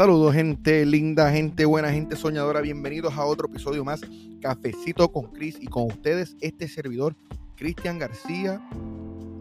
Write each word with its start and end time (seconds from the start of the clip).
Saludos 0.00 0.32
gente 0.32 0.86
linda, 0.86 1.30
gente 1.30 1.66
buena, 1.66 1.92
gente 1.92 2.16
soñadora. 2.16 2.62
Bienvenidos 2.62 3.12
a 3.18 3.26
otro 3.26 3.48
episodio 3.48 3.84
más, 3.84 4.00
Cafecito 4.40 5.12
con 5.12 5.30
Cris 5.30 5.58
y 5.60 5.66
con 5.66 5.88
ustedes 5.88 6.38
este 6.40 6.68
servidor, 6.68 7.14
Cristian 7.54 7.98
García. 7.98 8.66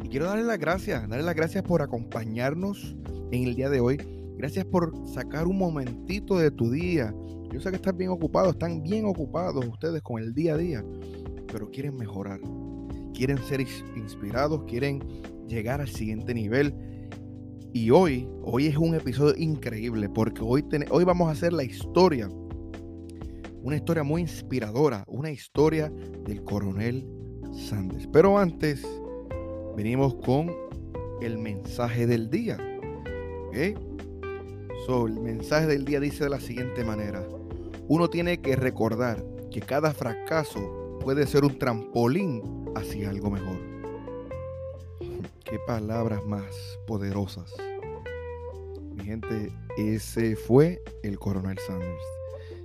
Y 0.04 0.10
quiero 0.10 0.26
darle 0.26 0.44
las 0.44 0.60
gracias, 0.60 1.08
darle 1.08 1.24
las 1.24 1.36
gracias 1.36 1.64
por 1.64 1.82
acompañarnos 1.82 2.94
en 3.32 3.46
el 3.46 3.56
día 3.56 3.70
de 3.70 3.80
hoy. 3.80 4.02
Gracias 4.38 4.66
por 4.66 4.92
sacar 5.08 5.48
un 5.48 5.58
momentito 5.58 6.38
de 6.38 6.52
tu 6.52 6.70
día. 6.70 7.16
Yo 7.54 7.62
sé 7.62 7.70
que 7.70 7.78
están 7.78 7.96
bien 7.96 8.10
ocupados, 8.10 8.52
están 8.52 8.84
bien 8.84 9.06
ocupados 9.06 9.66
ustedes 9.66 10.02
con 10.02 10.22
el 10.22 10.34
día 10.34 10.56
a 10.56 10.58
día, 10.58 10.84
pero 11.50 11.72
quieren 11.72 11.96
mejorar, 11.96 12.42
quieren 13.14 13.38
ser 13.46 13.62
inspirados, 13.96 14.66
quieren 14.68 15.02
llegar 15.48 15.80
al 15.80 15.88
siguiente 15.88 16.34
nivel 16.34 16.76
y 17.74 17.92
hoy, 17.92 18.28
hoy 18.44 18.68
es 18.68 18.78
un 18.78 18.96
episodio 18.96 19.36
increíble 19.38 20.10
porque 20.10 20.42
hoy, 20.42 20.66
hoy 20.90 21.04
vamos 21.04 21.28
a 21.30 21.32
hacer 21.32 21.54
la 21.54 21.64
historia, 21.64 22.28
una 23.62 23.76
historia 23.76 24.04
muy 24.04 24.22
inspiradora, 24.22 25.04
una 25.08 25.32
historia 25.32 25.92
del 26.26 26.44
coronel 26.44 27.08
Sanders. 27.54 28.08
Pero 28.12 28.38
antes, 28.38 28.86
venimos 29.76 30.16
con 30.16 30.52
el 31.22 31.38
mensaje 31.38 32.08
del 32.08 32.30
día. 32.30 32.58
So, 34.86 35.08
el 35.08 35.20
mensaje 35.20 35.68
del 35.68 35.86
día 35.86 36.00
dice 36.00 36.24
de 36.24 36.30
la 36.32 36.40
siguiente 36.40 36.84
manera. 36.84 37.28
Uno 37.88 38.10
tiene 38.10 38.40
que 38.40 38.56
recordar 38.56 39.24
que 39.52 39.62
cada 39.62 39.94
fracaso 39.94 40.98
puede 41.02 41.28
ser 41.28 41.44
un 41.44 41.58
trampolín 41.58 42.42
hacia 42.76 43.10
algo 43.10 43.30
mejor. 43.30 43.79
Qué 45.50 45.58
palabras 45.58 46.24
más 46.28 46.78
poderosas. 46.86 47.52
Mi 48.94 49.04
gente, 49.04 49.52
ese 49.78 50.36
fue 50.36 50.80
el 51.02 51.18
coronel 51.18 51.58
Sanders. 51.58 52.04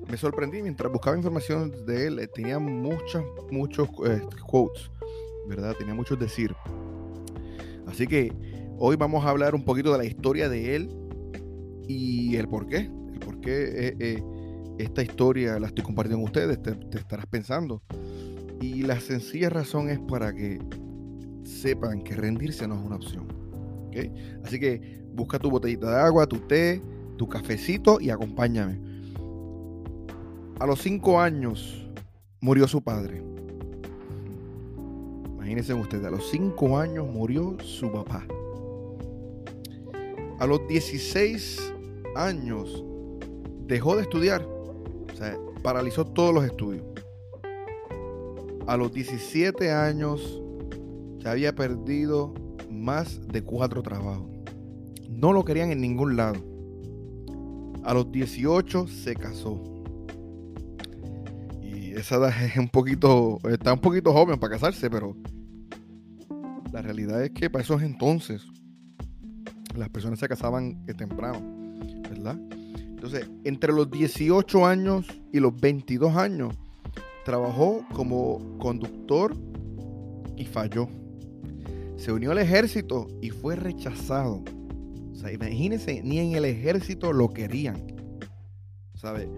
Me 0.06 0.18
sorprendí 0.18 0.60
mientras 0.60 0.92
buscaba 0.92 1.16
información 1.16 1.72
de 1.86 2.08
él. 2.08 2.18
Eh, 2.18 2.26
tenía 2.26 2.58
muchos, 2.58 3.24
muchos 3.50 3.88
eh, 4.06 4.20
quotes, 4.46 4.90
¿verdad? 5.48 5.74
Tenía 5.78 5.94
muchos 5.94 6.18
decir. 6.18 6.54
Así 7.86 8.06
que 8.06 8.30
hoy 8.76 8.96
vamos 8.96 9.24
a 9.24 9.30
hablar 9.30 9.54
un 9.54 9.64
poquito 9.64 9.90
de 9.90 9.96
la 9.96 10.04
historia 10.04 10.50
de 10.50 10.76
él 10.76 10.90
y 11.88 12.36
el 12.36 12.48
por 12.48 12.66
qué. 12.66 12.90
El 13.14 13.18
por 13.18 13.40
qué 13.40 13.96
eh, 13.98 14.22
esta 14.78 15.02
historia 15.02 15.58
la 15.58 15.68
estoy 15.68 15.84
compartiendo 15.84 16.18
con 16.18 16.26
ustedes. 16.26 16.60
te 16.60 16.98
estarás 16.98 17.26
pensando. 17.28 17.82
Y 18.60 18.82
la 18.82 19.00
sencilla 19.00 19.48
razón 19.48 19.88
es 19.88 19.98
para 20.00 20.34
que 20.34 20.58
sepan 21.64 22.02
que 22.02 22.14
rendirse 22.14 22.68
no 22.68 22.74
es 22.74 22.84
una 22.84 22.96
opción. 22.96 23.26
Así 24.44 24.60
que 24.60 25.02
busca 25.14 25.38
tu 25.38 25.50
botellita 25.50 25.88
de 25.88 25.96
agua, 26.02 26.26
tu 26.26 26.36
té, 26.40 26.82
tu 27.16 27.26
cafecito 27.26 27.98
y 28.02 28.10
acompáñame. 28.10 28.78
A 30.60 30.66
los 30.66 30.82
cinco 30.82 31.18
años 31.18 31.88
murió 32.42 32.68
su 32.68 32.82
padre. 32.82 33.22
Imagínense 35.36 35.72
ustedes, 35.72 36.04
a 36.04 36.10
los 36.10 36.28
cinco 36.30 36.76
años 36.78 37.06
murió 37.06 37.56
su 37.62 37.90
papá. 37.90 38.26
A 40.40 40.46
los 40.46 40.68
16 40.68 41.72
años 42.14 42.84
dejó 43.66 43.96
de 43.96 44.02
estudiar. 44.02 44.42
O 44.42 45.16
sea, 45.16 45.38
paralizó 45.62 46.04
todos 46.04 46.34
los 46.34 46.44
estudios. 46.44 46.84
A 48.66 48.76
los 48.76 48.92
17 48.92 49.70
años 49.70 50.43
había 51.30 51.54
perdido 51.54 52.34
más 52.70 53.26
de 53.28 53.42
cuatro 53.42 53.82
trabajos. 53.82 54.28
No 55.08 55.32
lo 55.32 55.44
querían 55.44 55.70
en 55.70 55.80
ningún 55.80 56.16
lado. 56.16 56.36
A 57.84 57.94
los 57.94 58.10
18 58.10 58.86
se 58.86 59.14
casó. 59.14 59.62
Y 61.62 61.92
esa 61.92 62.16
edad 62.16 62.42
es 62.42 62.56
un 62.56 62.68
poquito, 62.68 63.38
está 63.50 63.72
un 63.72 63.80
poquito 63.80 64.12
joven 64.12 64.38
para 64.38 64.54
casarse, 64.54 64.90
pero 64.90 65.16
la 66.72 66.82
realidad 66.82 67.22
es 67.22 67.30
que 67.30 67.48
para 67.48 67.62
esos 67.62 67.82
entonces 67.82 68.46
las 69.76 69.88
personas 69.88 70.18
se 70.18 70.28
casaban 70.28 70.84
temprano, 70.86 71.40
¿verdad? 72.08 72.38
Entonces, 73.04 73.28
entre 73.44 73.72
los 73.72 73.90
18 73.90 74.66
años 74.66 75.06
y 75.32 75.40
los 75.40 75.54
22 75.60 76.16
años, 76.16 76.54
trabajó 77.24 77.84
como 77.92 78.58
conductor 78.58 79.36
y 80.36 80.44
falló 80.44 80.88
se 81.96 82.12
unió 82.12 82.32
al 82.32 82.38
ejército 82.38 83.08
y 83.20 83.30
fue 83.30 83.56
rechazado. 83.56 84.42
O 85.12 85.14
sea, 85.14 85.32
imagínense, 85.32 86.02
ni 86.02 86.18
en 86.18 86.34
el 86.34 86.44
ejército 86.44 87.12
lo 87.12 87.32
querían. 87.32 87.86
¿Sabe? 88.94 89.28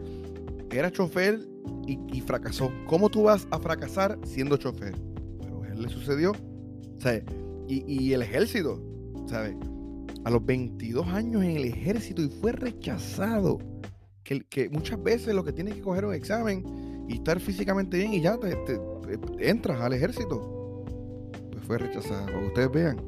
Era 0.71 0.91
chofer 0.91 1.41
y, 1.87 2.21
fracasó. 2.23 2.73
¿Cómo 2.87 3.09
tú 3.09 3.25
vas 3.25 3.47
a 3.51 3.59
fracasar 3.59 4.19
siendo 4.25 4.57
chofer? 4.57 4.95
Pero 5.41 5.63
a 5.63 5.69
él 5.69 5.83
le 5.83 5.89
sucedió. 5.89 6.33
¿Sabe? 6.99 7.25
Y, 7.69 8.13
el 8.13 8.23
ejército, 8.23 8.81
¿sabe? 9.27 9.57
A 10.25 10.31
los 10.31 10.45
22 10.45 11.07
años 11.09 11.43
en 11.43 11.57
el 11.57 11.65
ejército 11.65 12.23
y 12.23 12.29
fue 12.29 12.53
rechazado. 12.53 13.59
Que, 14.25 14.41
que 14.41 14.69
muchas 14.71 15.01
veces 15.01 15.35
lo 15.35 15.45
que 15.45 15.53
tienes 15.53 15.75
que 15.75 15.83
coger 15.83 16.05
un 16.05 16.15
examen 16.15 16.65
y 17.09 17.15
estar 17.15 17.39
físicamente 17.39 17.97
bien 17.99 18.13
y 18.13 18.21
ya 18.21 18.37
te 18.39 18.57
entras 19.39 19.81
al 19.81 19.93
ejército 19.93 20.56
fue 21.67 21.79
rechazada, 21.79 22.27
para 22.27 22.41
que 22.41 22.47
ustedes 22.47 22.73
vean. 22.73 23.01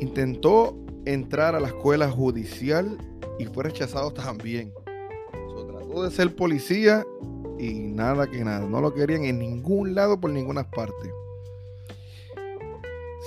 Intentó 0.00 0.76
entrar 1.04 1.54
a 1.54 1.60
la 1.60 1.68
escuela 1.68 2.10
judicial 2.10 2.98
y 3.38 3.46
fue 3.46 3.64
rechazado 3.64 4.12
también. 4.12 4.72
trató 5.30 6.02
de 6.02 6.10
ser 6.10 6.34
policía 6.34 7.04
y 7.58 7.74
nada 7.74 8.26
que 8.26 8.44
nada. 8.44 8.66
No 8.66 8.80
lo 8.80 8.92
querían 8.92 9.24
en 9.24 9.38
ningún 9.38 9.94
lado 9.94 10.20
por 10.20 10.30
ninguna 10.30 10.68
parte. 10.70 11.12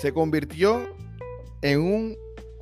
Se 0.01 0.13
convirtió 0.13 0.81
en 1.61 1.81
un 1.81 2.17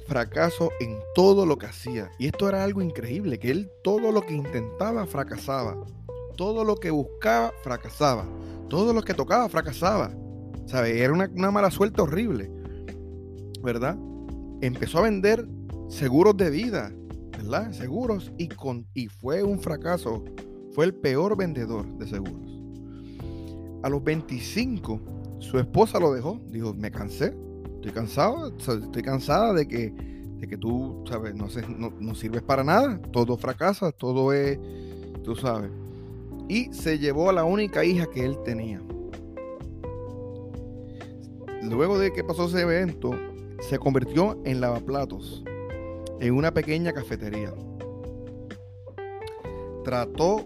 fracaso 0.07 0.69
en 0.79 0.99
todo 1.15 1.45
lo 1.45 1.57
que 1.57 1.65
hacía. 1.65 2.11
Y 2.19 2.27
esto 2.27 2.47
era 2.47 2.63
algo 2.63 2.81
increíble, 2.81 3.39
que 3.39 3.51
él 3.51 3.71
todo 3.83 4.11
lo 4.11 4.21
que 4.21 4.35
intentaba 4.35 5.05
fracasaba. 5.05 5.83
Todo 6.37 6.63
lo 6.63 6.75
que 6.75 6.91
buscaba 6.91 7.53
fracasaba. 7.63 8.25
Todo 8.69 8.93
lo 8.93 9.01
que 9.01 9.13
tocaba 9.13 9.49
fracasaba. 9.49 10.11
Era 10.71 11.13
una, 11.13 11.51
mala 11.51 11.69
suerte 11.69 12.01
horrible, 12.01 12.49
¿verdad? 13.61 13.97
Empezó 14.61 14.99
a 14.99 15.01
vender 15.03 15.47
seguros 15.87 16.35
de 16.37 16.49
vida, 16.49 16.91
¿verdad? 17.37 17.71
Seguros 17.73 18.31
y, 18.37 18.47
con, 18.47 18.87
y 18.93 19.07
fue 19.07 19.43
un 19.43 19.59
fracaso. 19.59 20.23
Fue 20.71 20.85
el 20.85 20.95
peor 20.95 21.37
vendedor 21.37 21.85
de 21.97 22.07
seguros. 22.07 22.59
A 23.83 23.89
los 23.89 24.03
25, 24.03 24.99
su 25.39 25.59
esposa 25.59 25.99
lo 25.99 26.13
dejó. 26.13 26.39
Dijo, 26.47 26.73
me 26.73 26.89
cansé, 26.89 27.35
estoy 27.75 27.91
cansado, 27.91 28.47
estoy 28.57 29.03
cansada 29.03 29.53
de 29.53 29.67
que, 29.67 29.91
de 29.91 30.47
que 30.47 30.57
tú, 30.57 31.03
¿sabes? 31.07 31.35
No, 31.35 31.47
no, 31.77 31.93
no 31.99 32.15
sirves 32.15 32.41
para 32.41 32.63
nada, 32.63 32.99
todo 33.11 33.37
fracasa, 33.37 33.91
todo 33.91 34.33
es, 34.33 34.57
tú 35.23 35.35
sabes. 35.35 35.69
Y 36.47 36.73
se 36.73 36.97
llevó 36.97 37.29
a 37.29 37.33
la 37.33 37.43
única 37.43 37.85
hija 37.85 38.07
que 38.07 38.25
él 38.25 38.37
tenía 38.43 38.81
luego 41.69 41.97
de 41.97 42.11
que 42.11 42.23
pasó 42.23 42.45
ese 42.45 42.61
evento, 42.61 43.11
se 43.61 43.79
convirtió 43.79 44.41
en 44.45 44.61
lavaplatos 44.61 45.43
en 46.19 46.33
una 46.33 46.53
pequeña 46.53 46.93
cafetería. 46.93 47.53
Trató 49.83 50.45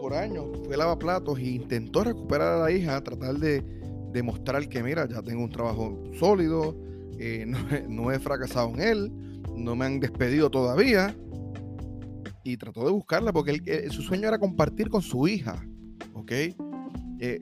por 0.00 0.14
años, 0.14 0.46
fue 0.64 0.76
lavaplatos 0.76 1.38
e 1.38 1.50
intentó 1.50 2.04
recuperar 2.04 2.54
a 2.54 2.64
la 2.64 2.70
hija, 2.70 3.02
tratar 3.02 3.36
de 3.36 3.62
demostrar 4.12 4.68
que, 4.68 4.82
mira, 4.82 5.08
ya 5.08 5.22
tengo 5.22 5.42
un 5.42 5.50
trabajo 5.50 6.02
sólido, 6.18 6.76
eh, 7.18 7.44
no, 7.88 8.12
he 8.12 8.18
fracasado 8.18 8.70
en 8.74 8.80
él, 8.80 9.12
no 9.56 9.76
me 9.76 9.84
han 9.84 10.00
despedido 10.00 10.50
todavía. 10.50 11.16
Y 12.44 12.56
trató 12.56 12.84
de 12.84 12.92
buscarla 12.92 13.32
porque 13.32 13.60
eh, 13.66 13.90
su 13.90 14.02
sueño 14.02 14.28
era 14.28 14.38
compartir 14.38 14.88
con 14.88 15.02
su 15.02 15.28
hija. 15.28 15.62
¿Ok? 16.14 16.32
Eh, 17.20 17.40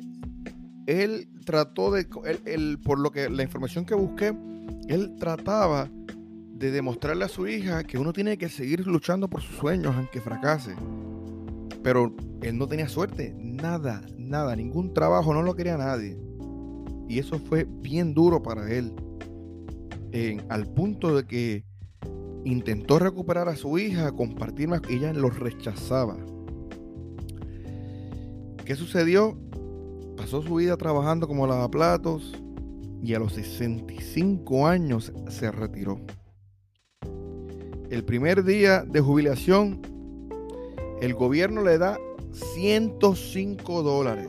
él 0.86 1.28
trató 1.44 1.90
de, 1.90 2.06
por 2.82 2.98
lo 2.98 3.10
que 3.10 3.28
la 3.28 3.42
información 3.42 3.84
que 3.84 3.94
busqué, 3.94 4.36
él 4.88 5.16
trataba 5.18 5.90
de 6.52 6.70
demostrarle 6.70 7.24
a 7.24 7.28
su 7.28 7.46
hija 7.46 7.84
que 7.84 7.98
uno 7.98 8.12
tiene 8.12 8.38
que 8.38 8.48
seguir 8.48 8.86
luchando 8.86 9.28
por 9.28 9.42
sus 9.42 9.56
sueños 9.56 9.94
aunque 9.96 10.20
fracase. 10.20 10.74
Pero 11.82 12.14
él 12.42 12.56
no 12.56 12.66
tenía 12.66 12.88
suerte, 12.88 13.34
nada, 13.38 14.02
nada, 14.16 14.56
ningún 14.56 14.94
trabajo, 14.94 15.34
no 15.34 15.42
lo 15.42 15.54
quería 15.54 15.76
nadie. 15.76 16.18
Y 17.08 17.18
eso 17.18 17.38
fue 17.38 17.64
bien 17.64 18.14
duro 18.14 18.42
para 18.42 18.72
él, 18.72 18.92
al 20.48 20.66
punto 20.66 21.14
de 21.14 21.26
que 21.26 21.64
intentó 22.44 22.98
recuperar 22.98 23.48
a 23.48 23.56
su 23.56 23.78
hija, 23.78 24.12
compartir 24.12 24.68
más, 24.68 24.80
ella 24.88 25.12
lo 25.12 25.30
rechazaba. 25.30 26.16
¿Qué 28.64 28.74
sucedió? 28.74 29.38
Pasó 30.16 30.42
su 30.42 30.54
vida 30.54 30.76
trabajando 30.76 31.28
como 31.28 31.46
lavaplatos 31.46 32.34
y 33.02 33.14
a 33.14 33.18
los 33.18 33.34
65 33.34 34.66
años 34.66 35.12
se 35.28 35.50
retiró. 35.50 36.00
el 37.90 38.04
primer 38.04 38.42
día 38.42 38.82
de 38.82 39.00
jubilación, 39.00 39.80
el 41.00 41.14
gobierno 41.14 41.62
le 41.62 41.78
da 41.78 41.98
105 42.32 43.82
dólares. 43.82 44.28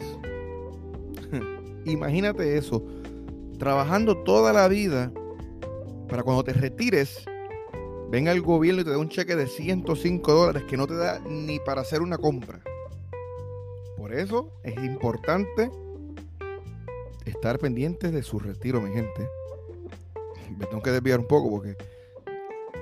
Imagínate 1.85 2.57
eso, 2.57 2.85
trabajando 3.57 4.17
toda 4.23 4.53
la 4.53 4.67
vida 4.67 5.11
para 6.07 6.23
cuando 6.23 6.43
te 6.43 6.53
retires, 6.53 7.25
venga 8.11 8.31
el 8.31 8.41
gobierno 8.41 8.81
y 8.81 8.83
te 8.83 8.91
da 8.91 8.97
un 8.97 9.09
cheque 9.09 9.35
de 9.35 9.47
105 9.47 10.33
dólares 10.33 10.63
que 10.69 10.77
no 10.77 10.87
te 10.87 10.95
da 10.95 11.19
ni 11.27 11.59
para 11.59 11.81
hacer 11.81 12.01
una 12.01 12.17
compra. 12.17 12.61
Eso 14.17 14.51
es 14.63 14.75
importante 14.83 15.69
estar 17.23 17.59
pendientes 17.59 18.11
de 18.11 18.23
su 18.23 18.39
retiro, 18.39 18.81
mi 18.81 18.91
gente. 18.91 19.29
Me 20.57 20.65
tengo 20.65 20.81
que 20.81 20.89
desviar 20.89 21.19
un 21.19 21.27
poco 21.27 21.51
porque 21.51 21.77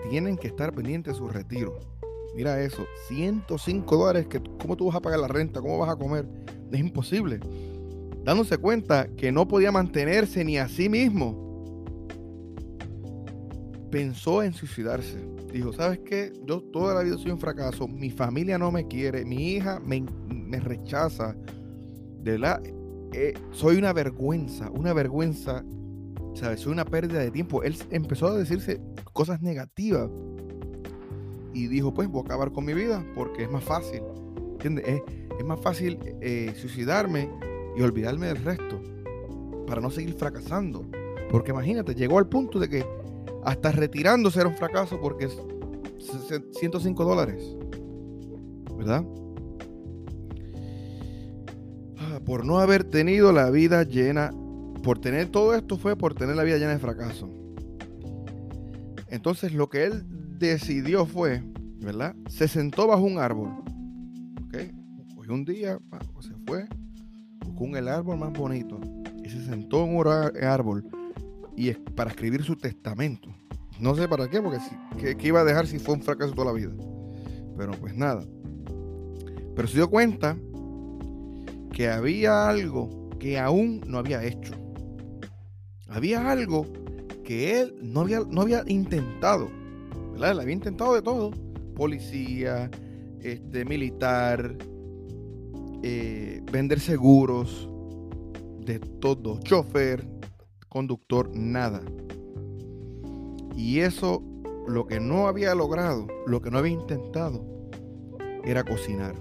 tienen 0.10 0.38
que 0.38 0.48
estar 0.48 0.74
pendientes 0.74 1.14
de 1.14 1.18
su 1.18 1.28
retiro. 1.28 1.78
Mira 2.36 2.62
eso, 2.62 2.86
105 3.10 3.98
dólares, 3.98 4.28
que, 4.28 4.42
¿cómo 4.62 4.78
tú 4.78 4.86
vas 4.86 4.96
a 4.96 5.02
pagar 5.02 5.20
la 5.20 5.28
renta? 5.28 5.60
¿Cómo 5.60 5.78
vas 5.78 5.90
a 5.90 5.98
comer? 5.98 6.26
Es 6.72 6.80
imposible. 6.80 7.42
Dándose 8.24 8.58
cuenta 8.58 9.10
que 9.18 9.34
no 9.34 9.46
podía 9.46 9.74
mantenerse 9.74 10.46
ni 10.46 10.58
a 10.58 10.70
sí 10.70 10.88
mismo. 10.88 12.06
Pensó 13.92 14.42
en 14.42 14.54
suicidarse. 14.54 15.35
Dijo, 15.56 15.72
¿sabes 15.72 16.00
qué? 16.00 16.34
Yo 16.46 16.60
toda 16.60 16.94
la 16.94 17.02
vida 17.02 17.18
soy 17.18 17.32
un 17.32 17.40
fracaso. 17.40 17.88
Mi 17.88 18.10
familia 18.10 18.58
no 18.58 18.74
me 18.74 18.90
quiere. 18.90 19.24
Mi 19.24 19.54
hija 19.54 19.80
me, 19.80 20.04
me 20.28 20.60
rechaza. 20.60 21.34
De 22.22 22.32
verdad, 22.32 22.62
eh, 23.14 23.34
soy 23.52 23.78
una 23.78 23.94
vergüenza. 23.94 24.70
Una 24.72 24.92
vergüenza. 24.92 25.64
¿Sabes? 26.34 26.60
Soy 26.60 26.74
una 26.74 26.84
pérdida 26.84 27.20
de 27.20 27.32
tiempo. 27.32 27.64
Él 27.64 27.78
empezó 27.90 28.28
a 28.28 28.38
decirse 28.38 28.82
cosas 29.14 29.42
negativas 29.42 30.10
y 31.54 31.68
dijo, 31.68 31.94
pues 31.94 32.10
voy 32.10 32.24
a 32.24 32.26
acabar 32.26 32.52
con 32.52 32.66
mi 32.66 32.74
vida 32.74 33.02
porque 33.16 33.44
es 33.44 33.50
más 33.50 33.64
fácil. 33.64 34.02
¿Entiendes? 34.56 35.04
Es, 35.40 35.46
más 35.46 35.62
fácil 35.62 35.98
eh, 36.20 36.54
suicidarme 36.58 37.30
y 37.78 37.82
olvidarme 37.82 38.28
del 38.28 38.44
resto 38.44 38.82
para 39.66 39.80
no 39.80 39.90
seguir 39.90 40.16
fracasando. 40.16 40.86
Porque 41.32 41.52
imagínate, 41.52 41.96
llegó 41.96 42.20
al 42.20 42.28
punto 42.28 42.60
de 42.60 42.68
que 42.68 42.86
hasta 43.46 43.72
retirándose 43.72 44.40
era 44.40 44.50
un 44.50 44.56
fracaso 44.56 45.00
porque 45.00 45.26
es 45.26 45.38
105 46.60 47.06
dólares. 47.06 47.56
¿Verdad? 48.76 49.06
Ah, 51.98 52.20
por 52.26 52.44
no 52.46 52.60
haber 52.60 52.84
tenido 52.84 53.32
la 53.32 53.50
vida 53.52 53.84
llena, 53.84 54.32
por 54.84 55.00
tener 55.00 55.30
todo 55.30 55.54
esto 55.54 55.78
fue 55.78 55.96
por 55.96 56.16
tener 56.16 56.36
la 56.36 56.44
vida 56.44 56.58
llena 56.58 56.72
de 56.72 56.80
fracaso. 56.80 57.30
Entonces 59.10 59.54
lo 59.54 59.70
que 59.70 59.86
él 59.86 60.04
decidió 60.40 61.06
fue, 61.06 61.44
¿verdad? 61.80 62.16
Se 62.28 62.48
sentó 62.48 62.88
bajo 62.88 63.04
un 63.04 63.20
árbol. 63.20 63.50
¿Ok? 64.44 64.58
Cogió 65.16 65.34
un 65.34 65.46
día, 65.46 65.80
se 66.20 66.34
fue, 66.48 66.66
buscó 67.46 67.78
el 67.78 67.88
árbol 67.88 68.18
más 68.18 68.34
bonito 68.34 68.80
y 69.24 69.30
se 69.30 69.46
sentó 69.46 69.86
en 69.86 69.96
un 69.96 70.08
árbol 70.44 70.84
y 71.56 71.70
es 71.70 71.78
para 71.96 72.12
escribir 72.12 72.44
su 72.44 72.56
testamento. 72.56 73.30
No 73.80 73.96
sé 73.96 74.08
para 74.08 74.30
qué, 74.30 74.42
porque 74.42 74.60
¿qué, 75.18 75.28
iba 75.28 75.42
a 75.42 75.44
dejar 75.44 75.68
si 75.68 75.80
fue 75.80 75.96
un 75.96 76.02
fracaso 76.02 76.34
toda 76.34 76.48
la 76.48 76.54
vida? 76.54 76.72
Pero 77.58 77.74
pues 77.74 77.96
nada. 77.96 78.24
Pero 79.56 79.68
se 79.68 79.76
dio 79.76 79.90
cuenta 79.90 80.38
que 81.72 81.90
había 81.90 82.48
algo 82.48 83.10
que 83.20 83.38
aún 83.40 83.82
no 83.88 83.98
había 83.98 84.24
hecho. 84.24 84.54
Había 85.88 86.32
algo 86.32 86.66
que 87.24 87.62
él 87.62 87.76
no 87.82 88.02
había, 88.02 88.22
no 88.30 88.42
había 88.42 88.64
intentado. 88.68 89.50
¿verdad? 90.14 90.40
había 90.40 90.54
intentado 90.54 90.94
de 90.94 91.02
todo. 91.02 91.32
Policía, 91.76 92.70
este, 93.22 93.66
militar, 93.66 94.58
eh, 95.84 96.42
vender 96.52 96.80
seguros, 96.80 97.70
de 98.66 98.80
todo. 98.80 99.40
Chofer, 99.42 100.08
conductor, 100.76 101.30
nada. 101.34 101.82
Y 103.56 103.80
eso, 103.80 104.22
lo 104.68 104.86
que 104.86 105.00
no 105.00 105.30
había 105.30 105.56
logrado, 105.56 106.06
lo 106.28 106.42
que 106.42 106.52
no 106.52 106.58
había 106.58 106.74
intentado, 106.74 107.46
era 108.44 108.62
cocinar. 108.66 109.16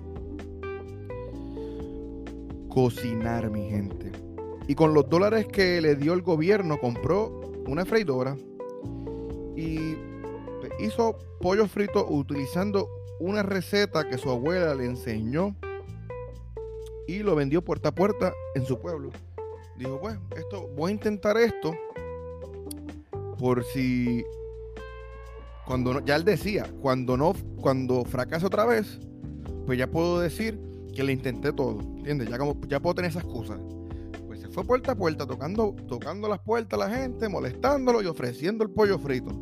Cocinar, 2.69 3.51
mi 3.51 3.71
gente. 3.71 4.11
Y 4.67 4.75
con 4.75 4.95
los 4.95 5.09
dólares 5.09 5.47
que 5.47 5.81
le 5.81 5.95
dio 5.95 6.15
el 6.15 6.23
gobierno, 6.23 6.81
compró 6.81 7.29
una 7.69 7.85
freidora 7.85 8.37
y 9.55 9.95
hizo 10.81 11.17
pollo 11.41 11.69
frito 11.69 12.05
utilizando 12.09 12.89
una 13.21 13.45
receta 13.45 14.09
que 14.09 14.19
su 14.19 14.29
abuela 14.29 14.75
le 14.75 14.87
enseñó 14.87 15.55
y 17.07 17.21
lo 17.21 17.37
vendió 17.37 17.63
puerta 17.63 17.91
a 17.91 17.95
puerta 17.95 18.33
en 18.57 18.67
su 18.67 18.81
pueblo. 18.81 19.13
Dijo, 19.77 19.99
bueno, 19.99 20.21
esto, 20.37 20.69
voy 20.77 20.91
a 20.91 20.95
intentar 20.95 21.37
esto 21.37 21.75
por 23.39 23.65
si 23.65 24.25
cuando 25.67 25.95
no, 25.95 26.05
ya 26.05 26.17
él 26.17 26.25
decía, 26.25 26.67
cuando 26.81 27.17
no, 27.17 27.35
cuando 27.61 28.05
fracase 28.05 28.47
otra 28.47 28.65
vez, 28.67 28.99
pues 29.67 29.79
ya 29.79 29.91
puedo 29.91 30.21
decir 30.21 30.61
que 30.95 31.03
le 31.03 31.13
intenté 31.13 31.53
todo, 31.53 31.81
¿entiendes? 31.81 32.29
Ya 32.29 32.39
como 32.39 32.61
ya 32.69 32.81
puedo 32.81 32.95
tener 32.95 33.11
esas 33.11 33.25
cosas. 33.25 33.59
Pues 34.27 34.41
se 34.41 34.49
fue 34.49 34.65
puerta 34.65 34.93
a 34.93 34.95
puerta 34.95 35.27
tocando, 35.27 35.75
tocando 35.89 36.29
las 36.29 36.41
puertas 36.41 36.81
a 36.81 36.89
la 36.89 36.95
gente, 36.95 37.29
molestándolo 37.29 38.03
y 38.03 38.07
ofreciendo 38.07 38.63
el 38.65 38.71
pollo 38.71 38.99
frito 38.99 39.33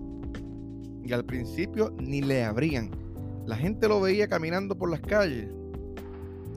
y 1.05 1.13
al 1.13 1.25
principio 1.25 1.93
ni 1.99 2.23
le 2.23 2.45
abrían. 2.45 2.91
La 3.47 3.57
gente 3.57 3.89
lo 3.89 4.01
veía 4.01 4.29
caminando 4.29 4.77
por 4.77 4.91
las 4.91 5.01
calles 5.01 5.49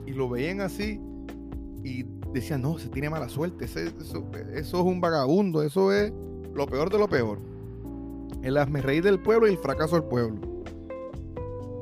y 0.06 0.12
lo 0.12 0.28
veían 0.28 0.60
así 0.60 1.00
y 1.82 2.04
decían, 2.40 2.62
no, 2.62 2.78
se 2.78 2.88
tiene 2.88 3.10
mala 3.10 3.28
suerte, 3.28 3.64
eso, 3.64 3.80
es 4.54 4.74
un 4.74 5.00
vagabundo, 5.00 5.62
eso 5.62 5.92
es 5.92 6.12
lo 6.54 6.66
peor 6.66 6.90
de 6.90 6.98
lo 6.98 7.08
peor. 7.08 7.38
El 8.42 8.56
reír 8.82 9.02
del 9.02 9.20
pueblo 9.20 9.46
y 9.46 9.50
el 9.50 9.58
fracaso 9.58 9.96
del 9.96 10.04
pueblo. 10.04 10.40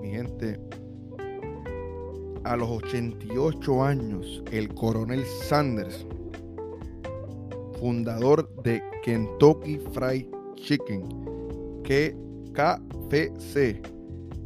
Mi 0.00 0.10
gente, 0.10 0.58
a 2.44 2.56
los 2.56 2.68
88 2.68 3.84
años, 3.84 4.42
el 4.50 4.72
coronel 4.74 5.24
Sanders, 5.24 6.06
fundador 7.78 8.48
de 8.62 8.82
Kentucky 9.02 9.78
Fried 9.92 10.26
Chicken, 10.56 11.82
que 11.82 12.16
KFC 12.52 13.82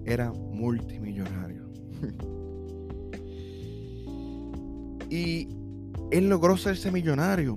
era 0.05 0.33
multimillonario. 0.33 1.69
y 5.11 5.58
él 6.11 6.29
logró 6.29 6.57
serse 6.57 6.91
millonario. 6.91 7.57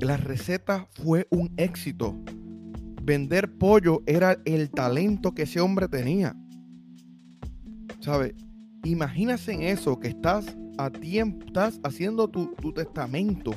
La 0.00 0.16
receta 0.16 0.88
fue 0.92 1.26
un 1.30 1.52
éxito. 1.56 2.16
Vender 3.02 3.56
pollo 3.58 4.02
era 4.06 4.38
el 4.44 4.70
talento 4.70 5.32
que 5.32 5.42
ese 5.42 5.60
hombre 5.60 5.88
tenía. 5.88 6.36
¿Sabe? 8.00 8.34
Imagínate 8.84 9.52
en 9.52 9.62
eso, 9.62 9.98
que 9.98 10.08
estás 10.08 10.56
a 10.78 10.90
tiempo, 10.90 11.46
estás 11.46 11.80
haciendo 11.84 12.28
tu, 12.28 12.54
tu 12.54 12.72
testamento, 12.72 13.52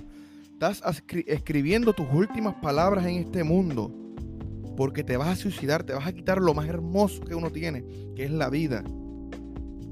estás 0.51 0.81
escribiendo 1.27 1.93
tus 1.93 2.07
últimas 2.12 2.55
palabras 2.55 3.05
en 3.05 3.15
este 3.15 3.43
mundo 3.43 4.05
porque 4.75 5.03
te 5.03 5.17
vas 5.17 5.29
a 5.29 5.36
suicidar, 5.36 5.84
te 5.84 5.93
vas 5.93 6.05
a 6.05 6.13
quitar 6.13 6.39
lo 6.39 6.53
más 6.53 6.67
hermoso 6.67 7.22
que 7.24 7.36
uno 7.36 7.51
tiene, 7.51 7.84
que 8.15 8.25
es 8.25 8.31
la 8.31 8.50
vida. 8.50 8.84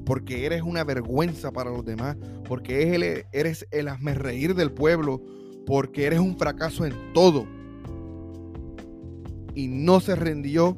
Porque 0.06 0.46
eres 0.46 0.62
una 0.62 0.84
vergüenza 0.84 1.52
para 1.52 1.72
los 1.72 1.86
demás, 1.86 2.18
porque 2.48 2.94
eres 3.32 3.68
el 3.72 3.88
reír 4.16 4.56
del 4.56 4.72
pueblo, 4.72 5.22
porque 5.66 6.06
eres 6.06 6.20
un 6.20 6.38
fracaso 6.38 6.86
en 6.86 6.94
todo. 7.14 7.46
Y 9.56 9.68
no 9.68 10.00
se 10.00 10.16
rindió 10.16 10.78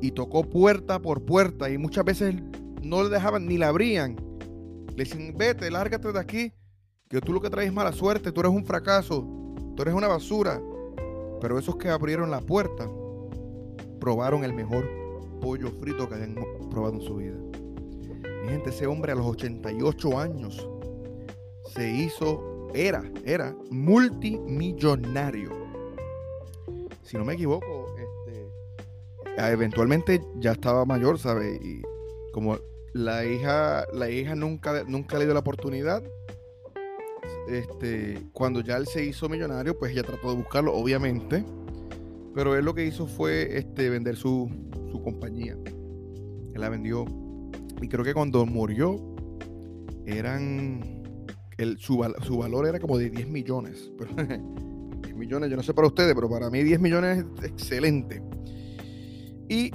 y 0.00 0.12
tocó 0.12 0.44
puerta 0.44 1.00
por 1.00 1.24
puerta 1.24 1.70
y 1.70 1.78
muchas 1.78 2.04
veces 2.04 2.34
no 2.82 3.02
le 3.02 3.08
dejaban 3.08 3.46
ni 3.46 3.58
la 3.58 3.68
abrían. 3.68 4.16
Le 4.90 5.04
decían, 5.04 5.34
vete, 5.36 5.70
lárgate 5.70 6.12
de 6.12 6.18
aquí, 6.18 6.52
que 7.08 7.20
tú 7.20 7.32
lo 7.32 7.40
que 7.40 7.50
traes 7.50 7.68
es 7.68 7.74
mala 7.74 7.92
suerte, 7.92 8.32
tú 8.32 8.40
eres 8.40 8.52
un 8.52 8.64
fracaso, 8.64 9.26
tú 9.74 9.82
eres 9.82 9.94
una 9.94 10.08
basura. 10.08 10.60
Pero 11.40 11.58
esos 11.58 11.76
que 11.76 11.90
abrieron 11.90 12.30
la 12.30 12.40
puerta 12.40 12.88
probaron 14.00 14.44
el 14.44 14.54
mejor 14.54 14.88
pollo 15.40 15.70
frito 15.80 16.08
que 16.08 16.14
hayan 16.14 16.34
probado 16.70 16.94
en 16.94 17.02
su 17.02 17.16
vida. 17.16 17.36
Mi 18.42 18.48
gente, 18.48 18.70
ese 18.70 18.86
hombre 18.86 19.12
a 19.12 19.14
los 19.14 19.26
88 19.26 20.18
años 20.18 20.68
se 21.74 21.90
hizo, 21.90 22.68
era, 22.74 23.04
era 23.24 23.54
multimillonario. 23.70 25.50
Si 27.02 27.16
no 27.16 27.24
me 27.24 27.34
equivoco, 27.34 27.94
este, 27.98 29.52
eventualmente 29.52 30.20
ya 30.36 30.52
estaba 30.52 30.84
mayor, 30.84 31.18
¿sabes? 31.18 31.60
Y 31.62 31.82
como 32.32 32.58
la 32.92 33.24
hija, 33.24 33.86
la 33.92 34.10
hija 34.10 34.34
nunca, 34.34 34.84
nunca 34.84 35.18
le 35.18 35.24
dio 35.24 35.34
la 35.34 35.40
oportunidad, 35.40 36.02
este, 37.48 38.26
cuando 38.32 38.60
ya 38.60 38.76
él 38.76 38.86
se 38.86 39.04
hizo 39.04 39.28
millonario, 39.28 39.78
pues 39.78 39.92
ella 39.92 40.02
trató 40.02 40.30
de 40.30 40.36
buscarlo, 40.36 40.74
obviamente. 40.74 41.44
Pero 42.34 42.56
él 42.56 42.64
lo 42.64 42.74
que 42.74 42.84
hizo 42.84 43.06
fue 43.06 43.56
este, 43.56 43.88
vender 43.88 44.16
su, 44.16 44.50
compañía. 45.04 45.56
Él 46.54 46.60
la 46.60 46.68
vendió. 46.68 47.04
Y 47.86 47.88
creo 47.88 48.04
que 48.04 48.14
cuando 48.14 48.44
murió, 48.44 49.00
eran. 50.06 51.04
Su, 51.78 52.04
su 52.24 52.36
valor 52.36 52.66
era 52.66 52.80
como 52.80 52.98
de 52.98 53.10
10 53.10 53.28
millones. 53.28 53.92
10 55.02 55.14
millones, 55.16 55.48
yo 55.48 55.56
no 55.56 55.62
sé 55.62 55.72
para 55.72 55.86
ustedes, 55.86 56.12
pero 56.12 56.28
para 56.28 56.50
mí 56.50 56.64
10 56.64 56.80
millones 56.80 57.24
es 57.38 57.44
excelente. 57.44 58.20
¿Y 59.48 59.70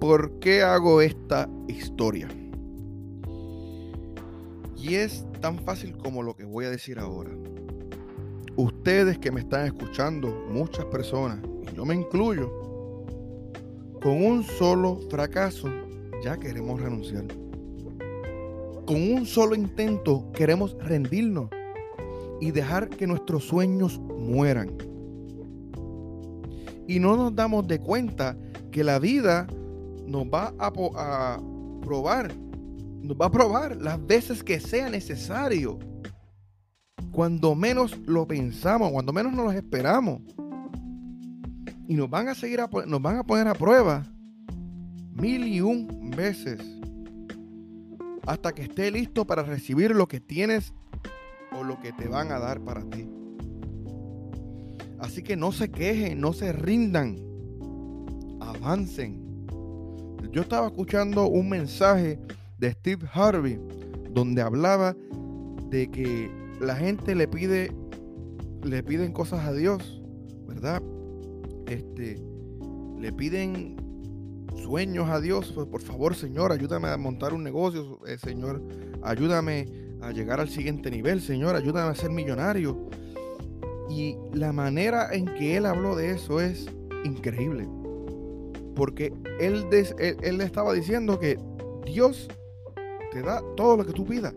por 0.00 0.40
qué 0.40 0.62
hago 0.62 1.02
esta 1.02 1.48
historia? 1.68 2.26
Y 4.76 4.96
es 4.96 5.24
tan 5.40 5.60
fácil 5.60 5.96
como 5.96 6.24
lo 6.24 6.34
que 6.34 6.44
voy 6.44 6.64
a 6.64 6.70
decir 6.70 6.98
ahora. 6.98 7.30
Ustedes 8.56 9.18
que 9.18 9.30
me 9.30 9.38
están 9.38 9.66
escuchando, 9.66 10.48
muchas 10.50 10.86
personas, 10.86 11.38
y 11.70 11.76
yo 11.76 11.84
me 11.84 11.94
incluyo, 11.94 12.50
con 14.02 14.20
un 14.20 14.42
solo 14.42 14.98
fracaso 15.08 15.68
ya 16.24 16.36
queremos 16.36 16.80
renunciar. 16.80 17.41
Con 18.86 18.96
un 19.12 19.26
solo 19.26 19.54
intento 19.54 20.30
queremos 20.32 20.76
rendirnos 20.80 21.48
y 22.40 22.50
dejar 22.50 22.88
que 22.88 23.06
nuestros 23.06 23.44
sueños 23.44 24.00
mueran. 24.00 24.76
Y 26.88 26.98
no 26.98 27.16
nos 27.16 27.34
damos 27.34 27.68
de 27.68 27.78
cuenta 27.78 28.36
que 28.72 28.82
la 28.82 28.98
vida 28.98 29.46
nos 30.06 30.24
va 30.24 30.52
a, 30.58 30.72
a 30.96 31.40
probar, 31.80 32.34
nos 33.00 33.16
va 33.16 33.26
a 33.26 33.30
probar 33.30 33.76
las 33.76 34.04
veces 34.04 34.42
que 34.42 34.58
sea 34.58 34.90
necesario. 34.90 35.78
Cuando 37.12 37.54
menos 37.54 37.96
lo 38.06 38.26
pensamos, 38.26 38.90
cuando 38.90 39.12
menos 39.12 39.32
nos 39.32 39.44
lo 39.44 39.52
esperamos. 39.52 40.20
Y 41.86 41.94
nos 41.94 42.10
van 42.10 42.28
a 42.28 42.34
seguir, 42.34 42.60
nos 42.86 43.02
van 43.02 43.18
a 43.18 43.24
poner 43.24 43.46
a 43.46 43.54
prueba 43.54 44.04
mil 45.14 45.46
y 45.46 45.60
un 45.60 46.10
veces 46.16 46.58
hasta 48.26 48.52
que 48.52 48.62
esté 48.62 48.90
listo 48.90 49.26
para 49.26 49.42
recibir 49.42 49.92
lo 49.92 50.06
que 50.06 50.20
tienes 50.20 50.72
o 51.52 51.64
lo 51.64 51.80
que 51.80 51.92
te 51.92 52.08
van 52.08 52.32
a 52.32 52.38
dar 52.38 52.60
para 52.60 52.82
ti. 52.82 53.08
Así 54.98 55.22
que 55.22 55.36
no 55.36 55.50
se 55.50 55.70
quejen, 55.70 56.20
no 56.20 56.32
se 56.32 56.52
rindan, 56.52 57.18
avancen. 58.40 59.20
Yo 60.30 60.42
estaba 60.42 60.68
escuchando 60.68 61.26
un 61.26 61.48
mensaje 61.48 62.18
de 62.58 62.72
Steve 62.72 63.06
Harvey 63.12 63.58
donde 64.10 64.40
hablaba 64.40 64.94
de 65.68 65.90
que 65.90 66.30
la 66.60 66.76
gente 66.76 67.14
le 67.14 67.26
pide 67.26 67.72
le 68.62 68.82
piden 68.84 69.12
cosas 69.12 69.44
a 69.44 69.52
Dios, 69.52 70.00
¿verdad? 70.46 70.80
Este 71.66 72.22
le 73.00 73.12
piden 73.12 73.81
sueños 74.56 75.08
a 75.08 75.20
Dios, 75.20 75.52
pues 75.54 75.66
por 75.68 75.80
favor, 75.80 76.14
Señor, 76.14 76.52
ayúdame 76.52 76.88
a 76.88 76.96
montar 76.96 77.34
un 77.34 77.42
negocio, 77.42 77.98
eh, 78.06 78.18
Señor, 78.18 78.62
ayúdame 79.02 79.68
a 80.00 80.10
llegar 80.10 80.40
al 80.40 80.48
siguiente 80.48 80.90
nivel, 80.90 81.20
Señor, 81.20 81.54
ayúdame 81.54 81.90
a 81.90 81.94
ser 81.94 82.10
millonario. 82.10 82.88
Y 83.88 84.16
la 84.32 84.52
manera 84.52 85.12
en 85.12 85.26
que 85.26 85.56
él 85.56 85.66
habló 85.66 85.94
de 85.96 86.12
eso 86.12 86.40
es 86.40 86.66
increíble. 87.04 87.68
Porque 88.74 89.12
él, 89.38 89.66
él, 89.98 90.38
le 90.38 90.44
estaba 90.44 90.72
diciendo 90.72 91.18
que 91.18 91.38
Dios 91.84 92.28
te 93.12 93.22
da 93.22 93.42
todo 93.56 93.76
lo 93.76 93.84
que 93.84 93.92
tú 93.92 94.04
pidas. 94.06 94.34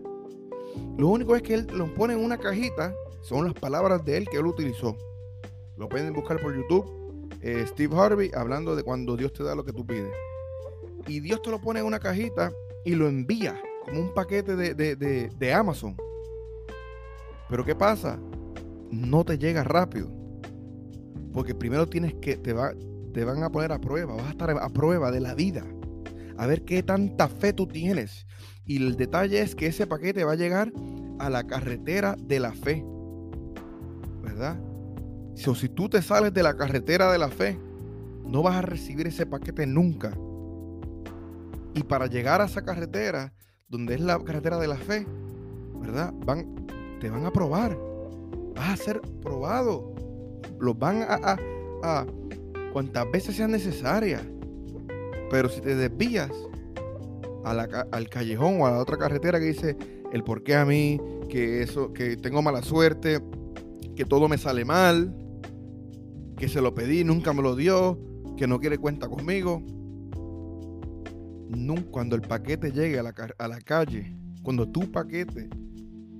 Lo 0.98 1.08
único 1.08 1.34
es 1.34 1.42
que 1.42 1.54
él 1.54 1.66
lo 1.72 1.92
pone 1.94 2.14
en 2.14 2.24
una 2.24 2.36
cajita, 2.36 2.94
son 3.22 3.46
las 3.46 3.54
palabras 3.54 4.04
de 4.04 4.18
él 4.18 4.28
que 4.28 4.36
él 4.36 4.46
utilizó. 4.46 4.96
Lo 5.76 5.88
pueden 5.88 6.12
buscar 6.12 6.40
por 6.40 6.54
YouTube. 6.54 6.95
Eh, 7.46 7.64
Steve 7.68 7.96
Harvey 7.96 8.32
hablando 8.34 8.74
de 8.74 8.82
cuando 8.82 9.16
Dios 9.16 9.32
te 9.32 9.44
da 9.44 9.54
lo 9.54 9.64
que 9.64 9.72
tú 9.72 9.86
pides. 9.86 10.10
Y 11.06 11.20
Dios 11.20 11.40
te 11.42 11.50
lo 11.52 11.60
pone 11.60 11.78
en 11.78 11.86
una 11.86 12.00
cajita 12.00 12.52
y 12.84 12.96
lo 12.96 13.06
envía 13.06 13.56
como 13.84 14.00
un 14.00 14.12
paquete 14.12 14.56
de, 14.56 14.74
de 14.74 15.54
Amazon. 15.54 15.96
Pero 17.48 17.64
¿qué 17.64 17.76
pasa? 17.76 18.18
No 18.90 19.24
te 19.24 19.38
llega 19.38 19.62
rápido. 19.62 20.10
Porque 21.32 21.54
primero 21.54 21.88
tienes 21.88 22.14
que, 22.14 22.36
te, 22.36 22.52
va, 22.52 22.72
te 23.14 23.24
van 23.24 23.44
a 23.44 23.52
poner 23.52 23.70
a 23.70 23.80
prueba, 23.80 24.16
vas 24.16 24.26
a 24.26 24.30
estar 24.30 24.50
a 24.50 24.68
prueba 24.70 25.12
de 25.12 25.20
la 25.20 25.36
vida. 25.36 25.62
A 26.38 26.48
ver 26.48 26.64
qué 26.64 26.82
tanta 26.82 27.28
fe 27.28 27.52
tú 27.52 27.68
tienes. 27.68 28.26
Y 28.64 28.78
el 28.78 28.96
detalle 28.96 29.40
es 29.40 29.54
que 29.54 29.68
ese 29.68 29.86
paquete 29.86 30.24
va 30.24 30.32
a 30.32 30.36
llegar 30.36 30.72
a 31.20 31.30
la 31.30 31.46
carretera 31.46 32.16
de 32.18 32.40
la 32.40 32.50
fe. 32.50 32.84
¿Verdad? 34.24 34.58
So, 35.36 35.54
si 35.54 35.68
tú 35.68 35.88
te 35.88 36.00
sales 36.00 36.32
de 36.32 36.42
la 36.42 36.56
carretera 36.56 37.12
de 37.12 37.18
la 37.18 37.28
fe, 37.28 37.58
no 38.24 38.42
vas 38.42 38.56
a 38.56 38.62
recibir 38.62 39.06
ese 39.06 39.26
paquete 39.26 39.66
nunca. 39.66 40.16
Y 41.74 41.82
para 41.82 42.06
llegar 42.06 42.40
a 42.40 42.46
esa 42.46 42.64
carretera, 42.64 43.34
donde 43.68 43.94
es 43.94 44.00
la 44.00 44.18
carretera 44.18 44.58
de 44.58 44.66
la 44.66 44.76
fe, 44.76 45.06
¿verdad? 45.78 46.12
Van, 46.24 46.66
te 47.00 47.10
van 47.10 47.26
a 47.26 47.30
probar. 47.30 47.78
Vas 48.54 48.80
a 48.80 48.82
ser 48.82 49.02
probado. 49.20 49.94
Los 50.58 50.78
van 50.78 51.02
a, 51.02 51.36
a 51.82 52.06
cuantas 52.72 53.04
veces 53.12 53.36
sean 53.36 53.50
necesarias. 53.50 54.22
Pero 55.30 55.50
si 55.50 55.60
te 55.60 55.76
desvías 55.76 56.30
al 57.44 58.08
callejón 58.08 58.62
o 58.62 58.66
a 58.66 58.70
la 58.70 58.78
otra 58.78 58.96
carretera 58.96 59.38
que 59.38 59.46
dice 59.46 59.76
el 60.12 60.24
por 60.24 60.42
qué 60.42 60.56
a 60.56 60.64
mí, 60.64 60.98
que 61.28 61.62
eso, 61.62 61.92
que 61.92 62.16
tengo 62.16 62.40
mala 62.40 62.62
suerte, 62.62 63.20
que 63.94 64.06
todo 64.06 64.28
me 64.28 64.38
sale 64.38 64.64
mal, 64.64 65.14
que 66.36 66.48
se 66.48 66.60
lo 66.60 66.74
pedí, 66.74 67.02
nunca 67.02 67.32
me 67.32 67.42
lo 67.42 67.56
dio, 67.56 67.98
que 68.36 68.46
no 68.46 68.60
quiere 68.60 68.78
cuenta 68.78 69.08
conmigo. 69.08 69.62
cuando 71.90 72.14
el 72.14 72.22
paquete 72.22 72.70
llegue 72.70 72.98
a 72.98 73.02
la, 73.02 73.14
a 73.38 73.48
la 73.48 73.60
calle, 73.60 74.14
cuando 74.42 74.68
tu 74.68 74.90
paquete, 74.90 75.48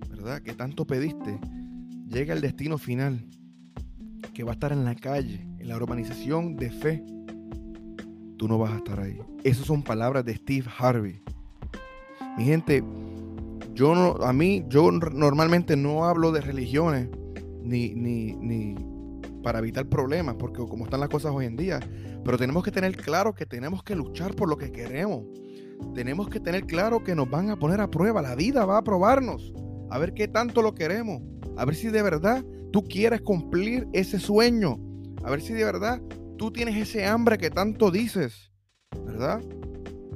¿verdad? 0.08 0.40
Que 0.40 0.54
tanto 0.54 0.86
pediste, 0.86 1.38
llegue 2.08 2.32
al 2.32 2.40
destino 2.40 2.78
final, 2.78 3.28
que 4.34 4.42
va 4.42 4.52
a 4.52 4.54
estar 4.54 4.72
en 4.72 4.84
la 4.84 4.94
calle, 4.94 5.46
la 5.60 5.76
urbanización 5.76 6.56
de 6.56 6.70
fe, 6.70 7.04
tú 8.38 8.48
no 8.48 8.58
vas 8.58 8.72
a 8.72 8.76
estar 8.76 9.00
ahí. 9.00 9.18
Esas 9.44 9.66
son 9.66 9.82
palabras 9.82 10.24
de 10.24 10.34
Steve 10.36 10.66
Harvey. 10.78 11.22
Mi 12.38 12.44
gente, 12.44 12.82
yo 13.74 13.94
no, 13.94 14.12
a 14.24 14.32
mí, 14.32 14.64
yo 14.68 14.90
normalmente 14.90 15.76
no 15.76 16.04
hablo 16.04 16.32
de 16.32 16.40
religiones 16.40 17.08
ni, 17.62 17.94
ni, 17.94 18.34
ni 18.36 18.74
para 19.42 19.58
evitar 19.58 19.86
problemas, 19.88 20.36
porque 20.36 20.64
como 20.66 20.84
están 20.84 21.00
las 21.00 21.08
cosas 21.08 21.32
hoy 21.32 21.46
en 21.46 21.56
día, 21.56 21.80
pero 22.24 22.38
tenemos 22.38 22.62
que 22.64 22.70
tener 22.70 22.96
claro 22.96 23.34
que 23.34 23.46
tenemos 23.46 23.82
que 23.82 23.94
luchar 23.94 24.34
por 24.34 24.48
lo 24.48 24.56
que 24.56 24.72
queremos. 24.72 25.24
Tenemos 25.94 26.28
que 26.28 26.40
tener 26.40 26.64
claro 26.66 27.04
que 27.04 27.14
nos 27.14 27.30
van 27.30 27.50
a 27.50 27.56
poner 27.56 27.80
a 27.80 27.90
prueba, 27.90 28.22
la 28.22 28.34
vida 28.34 28.64
va 28.64 28.78
a 28.78 28.84
probarnos, 28.84 29.52
a 29.90 29.98
ver 29.98 30.14
qué 30.14 30.26
tanto 30.26 30.62
lo 30.62 30.74
queremos, 30.74 31.22
a 31.56 31.64
ver 31.64 31.74
si 31.74 31.88
de 31.88 32.02
verdad 32.02 32.44
tú 32.72 32.82
quieres 32.84 33.20
cumplir 33.20 33.86
ese 33.92 34.18
sueño, 34.18 34.78
a 35.22 35.30
ver 35.30 35.40
si 35.40 35.52
de 35.52 35.64
verdad 35.64 36.00
tú 36.36 36.50
tienes 36.50 36.76
ese 36.76 37.06
hambre 37.06 37.38
que 37.38 37.50
tanto 37.50 37.90
dices, 37.90 38.52
¿verdad? 39.04 39.42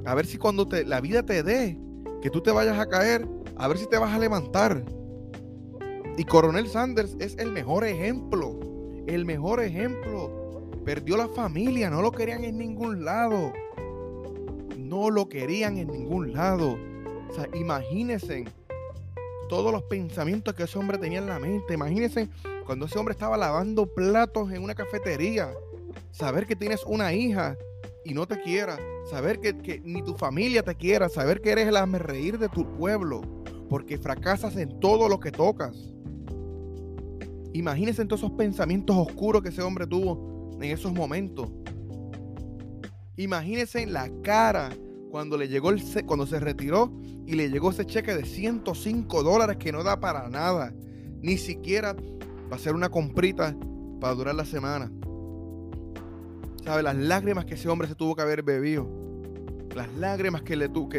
A 0.05 0.15
ver 0.15 0.25
si 0.25 0.37
cuando 0.37 0.67
te, 0.67 0.83
la 0.83 0.99
vida 1.01 1.23
te 1.23 1.43
dé, 1.43 1.79
que 2.21 2.29
tú 2.29 2.41
te 2.41 2.51
vayas 2.51 2.79
a 2.79 2.87
caer, 2.87 3.27
a 3.55 3.67
ver 3.67 3.77
si 3.77 3.87
te 3.87 3.97
vas 3.97 4.13
a 4.13 4.19
levantar. 4.19 4.83
Y 6.17 6.23
Coronel 6.25 6.67
Sanders 6.67 7.15
es 7.19 7.37
el 7.37 7.51
mejor 7.51 7.83
ejemplo, 7.83 8.59
el 9.15 9.25
mejor 9.25 9.61
ejemplo. 9.61 10.69
Perdió 10.85 11.17
la 11.17 11.27
familia, 11.27 11.89
no 11.89 12.01
lo 12.01 12.11
querían 12.11 12.43
en 12.43 12.57
ningún 12.57 13.05
lado. 13.05 13.53
No 14.77 15.09
lo 15.09 15.29
querían 15.29 15.77
en 15.77 15.89
ningún 15.89 16.33
lado. 16.33 16.77
O 17.29 17.33
sea, 17.33 17.47
imagínense 17.53 18.45
todos 19.47 19.71
los 19.71 19.83
pensamientos 19.83 20.53
que 20.53 20.63
ese 20.63 20.79
hombre 20.79 20.97
tenía 20.97 21.19
en 21.19 21.27
la 21.27 21.39
mente. 21.39 21.73
Imagínense 21.73 22.29
cuando 22.65 22.85
ese 22.85 22.97
hombre 22.97 23.13
estaba 23.13 23.37
lavando 23.37 23.85
platos 23.85 24.51
en 24.51 24.63
una 24.63 24.75
cafetería. 24.75 25.51
Saber 26.11 26.47
que 26.47 26.55
tienes 26.55 26.83
una 26.85 27.13
hija 27.13 27.57
y 28.03 28.13
no 28.13 28.27
te 28.27 28.41
quiera. 28.41 28.77
Saber 29.09 29.39
que, 29.39 29.81
ni 29.83 30.01
tu 30.01 30.15
familia 30.15 30.63
te 30.63 30.75
quiera. 30.75 31.09
Saber 31.09 31.41
que 31.41 31.51
eres 31.51 31.67
el 31.67 31.99
reír 31.99 32.39
de 32.39 32.49
tu 32.49 32.65
pueblo. 32.77 33.21
Porque 33.69 33.97
fracasas 33.97 34.55
en 34.57 34.79
todo 34.79 35.07
lo 35.07 35.19
que 35.19 35.31
tocas. 35.31 35.91
Imagínense 37.53 38.05
todos 38.05 38.21
esos 38.21 38.31
pensamientos 38.31 38.95
oscuros 38.95 39.41
que 39.41 39.49
ese 39.49 39.61
hombre 39.61 39.87
tuvo 39.87 40.51
en 40.61 40.71
esos 40.71 40.93
momentos. 40.93 41.49
Imagínense 43.17 43.85
la 43.85 44.09
cara 44.21 44.69
cuando 45.09 45.37
le 45.37 45.47
llegó 45.47 45.69
el 45.69 45.81
cuando 46.05 46.25
se 46.25 46.39
retiró 46.39 46.91
y 47.25 47.35
le 47.35 47.49
llegó 47.49 47.71
ese 47.71 47.85
cheque 47.85 48.15
de 48.15 48.25
105 48.25 49.23
dólares 49.23 49.57
que 49.57 49.71
no 49.71 49.83
da 49.83 49.99
para 49.99 50.29
nada, 50.29 50.73
ni 51.21 51.37
siquiera 51.37 51.95
para 51.95 52.55
hacer 52.55 52.73
una 52.73 52.89
comprita 52.89 53.55
para 53.99 54.15
durar 54.15 54.35
la 54.35 54.45
semana. 54.45 54.91
¿Sabe? 56.63 56.83
Las 56.83 56.95
lágrimas 56.95 57.45
que 57.45 57.55
ese 57.55 57.69
hombre 57.69 57.87
se 57.87 57.95
tuvo 57.95 58.15
que 58.15 58.21
haber 58.21 58.43
bebido. 58.43 58.87
Las 59.75 59.91
lágrimas 59.95 60.41
que 60.41 60.55
le 60.55 60.69
tuvo 60.69 60.89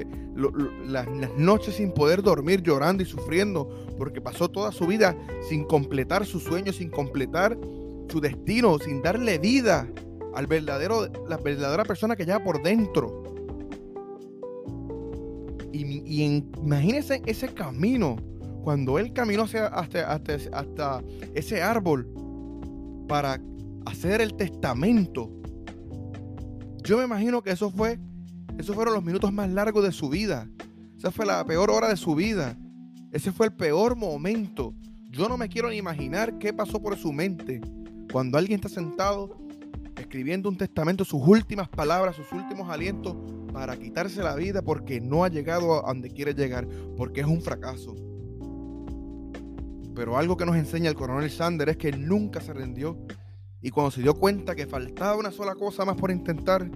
las, 0.87 1.07
noches 1.37 1.77
sin 1.77 1.93
poder 1.93 2.23
dormir, 2.23 2.63
llorando 2.63 3.03
y 3.03 3.07
sufriendo, 3.07 3.69
porque 3.99 4.21
pasó 4.21 4.49
toda 4.49 4.73
su 4.73 4.87
vida 4.87 5.17
sin 5.49 5.65
completar 5.65 6.25
su 6.25 6.41
sueño, 6.41 6.73
sin 6.73 6.91
completar 6.91 7.59
su 8.09 8.21
destino, 8.21 8.79
sin 8.79 9.03
darle 9.03 9.39
vida 9.39 9.89
al 10.35 10.47
verdadero, 10.47 11.09
la 11.29 11.37
verdadera 11.37 11.85
persona 11.85 12.17
que 12.17 12.25
lleva 12.25 12.43
por 12.43 12.63
dentro. 12.63 13.23
Y, 15.73 16.03
y 16.07 16.45
imagínense 16.63 17.23
ese 17.27 17.49
camino, 17.49 18.17
cuando 18.63 18.99
él 18.99 19.13
caminó 19.13 19.43
hacia, 19.43 19.67
hasta, 19.67 20.13
hasta, 20.13 21.03
ese 21.35 21.63
árbol 21.63 22.09
para 23.09 23.41
hacer 23.87 24.21
el 24.21 24.35
testamento. 24.35 25.31
Yo 26.85 26.99
me 26.99 27.05
imagino 27.05 27.43
que 27.43 27.51
eso 27.51 27.71
fue, 27.71 27.99
esos 28.63 28.77
fueron 28.77 28.95
los 28.95 29.03
minutos 29.03 29.33
más 29.33 29.51
largos 29.51 29.83
de 29.83 29.91
su 29.91 30.09
vida. 30.09 30.49
Esa 30.97 31.11
fue 31.11 31.27
la 31.27 31.45
peor 31.45 31.69
hora 31.69 31.89
de 31.89 31.97
su 31.97 32.15
vida. 32.15 32.57
Ese 33.11 33.33
fue 33.33 33.47
el 33.47 33.53
peor 33.53 33.97
momento. 33.97 34.73
Yo 35.11 35.29
no 35.29 35.37
me 35.37 35.49
quiero 35.49 35.69
ni 35.69 35.77
imaginar 35.77 36.39
qué 36.39 36.53
pasó 36.53 36.81
por 36.81 36.97
su 36.97 37.13
mente 37.13 37.61
cuando 38.13 38.39
alguien 38.39 38.61
está 38.61 38.69
sentado 38.69 39.37
escribiendo 39.97 40.49
un 40.49 40.57
testamento, 40.57 41.05
sus 41.05 41.27
últimas 41.27 41.69
palabras, 41.69 42.15
sus 42.15 42.31
últimos 42.31 42.71
alientos 42.71 43.17
para 43.53 43.77
quitarse 43.77 44.23
la 44.23 44.37
vida 44.37 44.63
porque 44.63 45.01
no 45.01 45.25
ha 45.25 45.29
llegado 45.29 45.85
a 45.85 45.89
donde 45.89 46.11
quiere 46.11 46.33
llegar, 46.33 46.69
porque 46.97 47.23
es 47.23 47.27
un 47.27 47.43
fracaso. 47.43 47.97
Pero 49.93 50.17
algo 50.17 50.37
que 50.37 50.47
nos 50.47 50.55
enseña 50.55 50.89
el 50.89 50.95
coronel 50.95 51.31
Sander 51.33 51.69
es 51.69 51.77
que 51.79 51.91
nunca 51.91 52.41
se 52.41 52.53
rindió 52.53 52.97
y 53.61 53.71
cuando 53.71 53.91
se 53.91 54.03
dio 54.03 54.15
cuenta 54.15 54.55
que 54.55 54.69
faltaba 54.69 55.17
una 55.17 55.33
sola 55.33 55.57
cosa 55.57 55.85
más 55.85 55.97
por 55.97 56.13
intentar, 56.13 56.71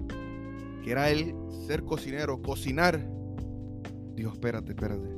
que 0.83 0.91
era 0.91 1.09
él 1.09 1.35
ser 1.65 1.83
cocinero, 1.83 2.41
cocinar, 2.41 3.07
dijo, 4.15 4.31
espérate, 4.31 4.71
espérate. 4.71 5.09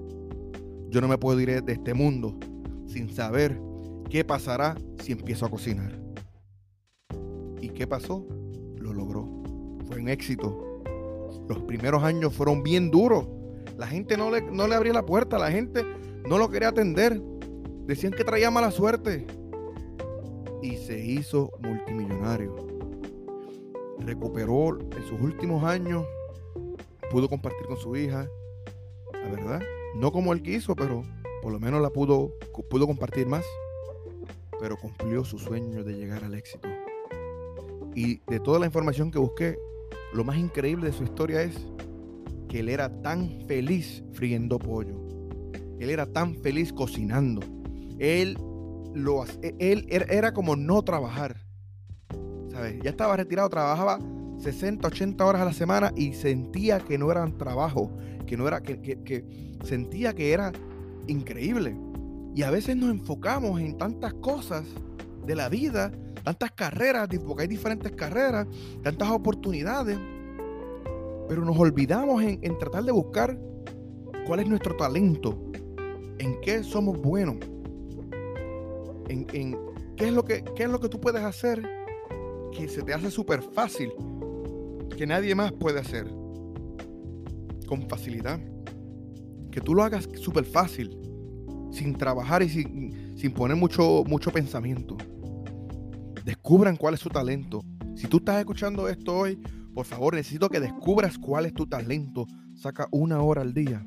Yo 0.89 1.01
no 1.01 1.07
me 1.07 1.17
puedo 1.17 1.39
ir 1.39 1.63
de 1.63 1.73
este 1.73 1.93
mundo 1.93 2.37
sin 2.87 3.09
saber 3.09 3.59
qué 4.09 4.25
pasará 4.25 4.75
si 5.03 5.11
empiezo 5.11 5.45
a 5.45 5.49
cocinar. 5.49 5.99
¿Y 7.61 7.69
qué 7.69 7.85
pasó? 7.85 8.25
Lo 8.77 8.93
logró. 8.93 9.27
Fue 9.87 9.99
un 9.99 10.09
éxito. 10.09 10.81
Los 11.47 11.59
primeros 11.63 12.03
años 12.03 12.33
fueron 12.33 12.63
bien 12.63 12.89
duros. 12.89 13.27
La 13.77 13.87
gente 13.87 14.17
no 14.17 14.31
le, 14.31 14.41
no 14.41 14.67
le 14.67 14.75
abría 14.75 14.93
la 14.93 15.05
puerta, 15.05 15.37
la 15.37 15.51
gente 15.51 15.83
no 16.27 16.37
lo 16.37 16.49
quería 16.49 16.69
atender. 16.69 17.21
Decían 17.85 18.13
que 18.13 18.23
traía 18.23 18.51
mala 18.51 18.71
suerte. 18.71 19.25
Y 20.61 20.75
se 20.77 20.99
hizo 20.99 21.51
multimillonario. 21.61 22.68
Recuperó 23.99 24.79
en 24.79 25.03
sus 25.07 25.19
últimos 25.21 25.63
años. 25.63 26.05
Pudo 27.11 27.27
compartir 27.29 27.65
con 27.67 27.77
su 27.77 27.95
hija. 27.95 28.27
La 29.13 29.29
verdad. 29.29 29.61
No 29.95 30.11
como 30.11 30.33
él 30.33 30.41
quiso, 30.41 30.75
pero 30.75 31.03
por 31.41 31.51
lo 31.51 31.59
menos 31.59 31.81
la 31.81 31.89
pudo, 31.89 32.33
pudo 32.69 32.87
compartir 32.87 33.27
más. 33.27 33.45
Pero 34.59 34.77
cumplió 34.77 35.23
su 35.23 35.39
sueño 35.39 35.83
de 35.83 35.93
llegar 35.93 36.23
al 36.23 36.33
éxito. 36.33 36.67
Y 37.95 38.21
de 38.27 38.39
toda 38.39 38.59
la 38.59 38.65
información 38.65 39.11
que 39.11 39.19
busqué, 39.19 39.57
lo 40.13 40.23
más 40.23 40.37
increíble 40.37 40.87
de 40.87 40.93
su 40.93 41.03
historia 41.03 41.41
es 41.41 41.55
que 42.47 42.59
él 42.59 42.69
era 42.69 43.01
tan 43.01 43.45
feliz 43.47 44.03
friendo 44.13 44.59
pollo. 44.59 44.95
Él 45.79 45.89
era 45.89 46.05
tan 46.05 46.35
feliz 46.35 46.73
cocinando. 46.73 47.41
Él, 47.99 48.37
lo, 48.93 49.23
él 49.41 49.85
era 49.89 50.33
como 50.33 50.55
no 50.55 50.81
trabajar. 50.83 51.48
Ya 52.83 52.89
estaba 52.89 53.15
retirado, 53.15 53.49
trabajaba 53.49 53.99
60, 54.39 54.87
80 54.87 55.25
horas 55.25 55.41
a 55.41 55.45
la 55.45 55.53
semana 55.53 55.91
y 55.95 56.13
sentía 56.13 56.79
que 56.79 56.97
no 56.97 57.11
eran 57.11 57.37
trabajo, 57.37 57.91
que 58.25 58.37
no 58.37 58.47
era, 58.47 58.61
que, 58.61 59.25
sentía 59.63 60.13
que 60.13 60.33
era 60.33 60.51
increíble. 61.07 61.75
Y 62.35 62.43
a 62.43 62.51
veces 62.51 62.75
nos 62.75 62.91
enfocamos 62.91 63.59
en 63.59 63.77
tantas 63.77 64.13
cosas 64.15 64.65
de 65.25 65.35
la 65.35 65.49
vida 65.49 65.91
tantas 66.23 66.51
carreras, 66.51 67.07
porque 67.25 67.43
hay 67.43 67.47
diferentes 67.47 67.91
carreras, 67.93 68.47
tantas 68.83 69.09
oportunidades, 69.09 69.97
pero 71.27 71.43
nos 71.43 71.57
olvidamos 71.57 72.23
en, 72.23 72.57
tratar 72.57 72.83
de 72.83 72.91
buscar 72.91 73.39
cuál 74.25 74.41
es 74.41 74.47
nuestro 74.47 74.75
talento, 74.75 75.37
en 76.17 76.39
qué 76.41 76.63
somos 76.63 76.99
buenos, 77.01 77.37
en, 79.07 79.25
qué, 79.25 80.07
es 80.07 80.13
lo 80.13 80.23
que, 80.23 80.43
qué 80.55 80.63
es 80.63 80.69
lo 80.69 80.79
que 80.79 80.89
tú 80.89 80.99
puedes 80.99 81.23
hacer 81.23 81.78
que 82.55 82.67
se 82.67 82.83
te 82.83 82.93
hace 82.93 83.11
súper 83.11 83.41
fácil, 83.41 83.91
que 84.97 85.07
nadie 85.07 85.35
más 85.35 85.51
puede 85.51 85.79
hacer 85.79 86.07
con 87.69 87.87
facilidad. 87.87 88.39
Que 89.51 89.61
tú 89.61 89.75
lo 89.75 89.83
hagas 89.83 90.09
súper 90.15 90.43
fácil, 90.43 90.97
sin 91.71 91.95
trabajar 91.95 92.41
y 92.43 92.49
sin, 92.49 93.17
sin 93.17 93.31
poner 93.31 93.55
mucho, 93.55 94.03
mucho 94.05 94.31
pensamiento. 94.31 94.97
Descubran 96.25 96.75
cuál 96.75 96.95
es 96.95 96.99
su 96.99 97.09
talento. 97.09 97.61
Si 97.95 98.07
tú 98.07 98.17
estás 98.17 98.39
escuchando 98.39 98.87
esto 98.89 99.17
hoy, 99.17 99.39
por 99.73 99.85
favor, 99.85 100.15
necesito 100.15 100.49
que 100.49 100.59
descubras 100.59 101.17
cuál 101.17 101.45
es 101.45 101.53
tu 101.53 101.67
talento. 101.67 102.27
Saca 102.55 102.87
una 102.91 103.21
hora 103.21 103.41
al 103.41 103.53
día. 103.53 103.85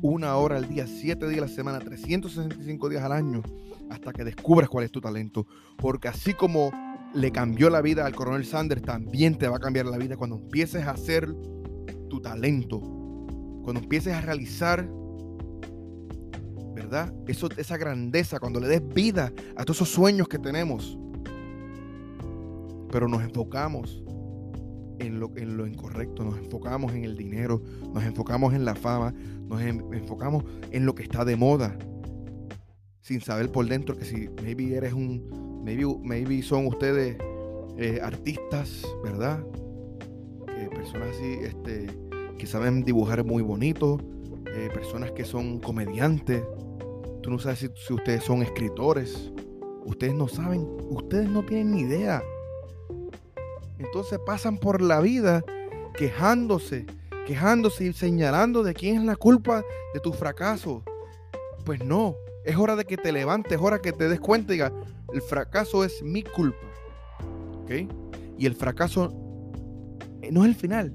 Una 0.00 0.36
hora 0.36 0.56
al 0.56 0.68
día, 0.68 0.86
siete 0.86 1.28
días 1.28 1.42
a 1.42 1.46
la 1.46 1.52
semana, 1.52 1.80
365 1.80 2.88
días 2.88 3.02
al 3.02 3.12
año, 3.12 3.42
hasta 3.90 4.12
que 4.12 4.22
descubras 4.22 4.68
cuál 4.68 4.84
es 4.84 4.92
tu 4.92 5.00
talento. 5.00 5.46
Porque 5.76 6.08
así 6.08 6.34
como 6.34 6.70
le 7.14 7.30
cambió 7.32 7.70
la 7.70 7.80
vida 7.80 8.06
al 8.06 8.14
coronel 8.14 8.44
Sanders, 8.44 8.82
también 8.82 9.36
te 9.36 9.48
va 9.48 9.56
a 9.56 9.60
cambiar 9.60 9.86
la 9.86 9.98
vida 9.98 10.16
cuando 10.16 10.36
empieces 10.36 10.84
a 10.84 10.92
hacer 10.92 11.32
tu 12.08 12.20
talento. 12.20 12.80
Cuando 13.62 13.80
empieces 13.80 14.14
a 14.14 14.20
realizar 14.20 14.88
¿verdad? 16.74 17.12
Eso, 17.26 17.48
esa 17.56 17.76
grandeza, 17.76 18.38
cuando 18.38 18.60
le 18.60 18.68
des 18.68 18.86
vida 18.94 19.32
a 19.56 19.64
todos 19.64 19.78
esos 19.78 19.90
sueños 19.90 20.28
que 20.28 20.38
tenemos 20.38 20.96
pero 22.90 23.08
nos 23.08 23.22
enfocamos 23.22 24.02
en 24.98 25.20
lo, 25.20 25.30
en 25.36 25.56
lo 25.56 25.66
incorrecto, 25.66 26.24
nos 26.24 26.38
enfocamos 26.38 26.92
en 26.92 27.04
el 27.04 27.16
dinero, 27.16 27.62
nos 27.94 28.02
enfocamos 28.04 28.54
en 28.54 28.64
la 28.64 28.74
fama, 28.74 29.14
nos 29.46 29.62
enfocamos 29.62 30.44
en 30.72 30.86
lo 30.86 30.94
que 30.94 31.04
está 31.04 31.24
de 31.24 31.36
moda, 31.36 31.76
sin 33.00 33.20
saber 33.20 33.52
por 33.52 33.66
dentro 33.68 33.96
que 33.96 34.04
si 34.04 34.28
maybe 34.42 34.74
eres 34.74 34.92
un, 34.92 35.47
maybe, 35.62 35.84
maybe 36.02 36.42
son 36.42 36.66
ustedes 36.66 37.16
eh, 37.76 38.00
artistas, 38.02 38.82
¿verdad? 39.02 39.44
personas 40.74 41.08
así, 41.16 41.38
este, 41.42 41.86
que 42.36 42.46
saben 42.46 42.84
dibujar 42.84 43.24
muy 43.24 43.42
bonito, 43.42 43.98
eh, 44.54 44.68
personas 44.74 45.12
que 45.12 45.24
son 45.24 45.60
comediantes, 45.60 46.42
tú 47.22 47.30
no 47.30 47.38
sabes 47.38 47.60
si, 47.60 47.68
si 47.74 47.94
ustedes 47.94 48.24
son 48.24 48.42
escritores, 48.42 49.32
ustedes 49.86 50.14
no 50.14 50.28
saben, 50.28 50.66
ustedes 50.90 51.28
no 51.30 51.44
tienen 51.44 51.70
ni 51.70 51.80
idea 51.82 52.22
entonces 53.78 54.18
pasan 54.18 54.58
por 54.58 54.82
la 54.82 55.00
vida 55.00 55.44
quejándose, 55.94 56.86
quejándose 57.26 57.84
y 57.84 57.92
señalando 57.92 58.62
de 58.62 58.74
quién 58.74 58.96
es 58.96 59.04
la 59.04 59.16
culpa 59.16 59.64
de 59.94 60.00
tu 60.00 60.12
fracaso. 60.12 60.82
Pues 61.64 61.84
no, 61.84 62.16
es 62.48 62.56
hora 62.56 62.76
de 62.76 62.86
que 62.86 62.96
te 62.96 63.12
levantes, 63.12 63.52
es 63.52 63.60
hora 63.60 63.78
que 63.78 63.92
te 63.92 64.08
des 64.08 64.20
cuenta 64.20 64.54
y 64.54 64.56
digas, 64.56 64.72
el 65.12 65.20
fracaso 65.20 65.84
es 65.84 66.02
mi 66.02 66.22
culpa. 66.22 66.66
¿Ok? 67.62 67.70
Y 68.38 68.46
el 68.46 68.54
fracaso 68.54 69.12
eh, 70.22 70.30
no 70.32 70.44
es 70.44 70.48
el 70.48 70.54
final, 70.54 70.92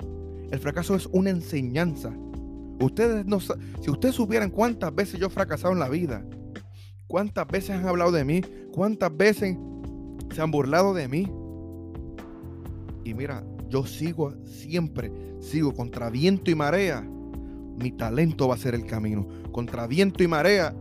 el 0.50 0.60
fracaso 0.60 0.96
es 0.96 1.08
una 1.12 1.30
enseñanza. 1.30 2.12
Ustedes 2.80 3.28
no 3.28 3.40
si 3.40 3.92
ustedes 3.92 4.16
supieran 4.16 4.50
cuántas 4.50 4.96
veces 4.96 5.20
yo 5.20 5.28
he 5.28 5.30
fracasado 5.30 5.74
en 5.74 5.80
la 5.80 5.90
vida, 5.90 6.26
cuántas 7.06 7.48
veces 7.48 7.70
han 7.70 7.86
hablado 7.86 8.12
de 8.12 8.26
mí, 8.26 8.42
cuántas 8.72 9.16
veces 9.16 9.56
se 10.34 10.42
han 10.42 10.50
burlado 10.50 10.96
de 10.96 11.08
mí, 11.08 11.32
y 13.04 13.14
mira, 13.14 13.44
yo 13.70 13.86
sigo 13.86 14.34
siempre, 14.44 15.12
sigo 15.40 15.72
contra 15.72 16.10
viento 16.10 16.50
y 16.50 16.56
marea. 16.56 17.02
Mi 17.02 17.92
talento 17.92 18.48
va 18.48 18.56
a 18.56 18.58
ser 18.58 18.74
el 18.74 18.86
camino. 18.86 19.28
Contra 19.52 19.88
viento 19.88 20.24
y 20.24 20.28
marea, 20.28 20.74